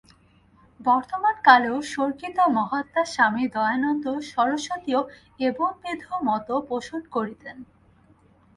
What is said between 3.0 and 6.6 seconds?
স্বামী দয়ানন্দ সরস্বতীও এবম্বিধ মত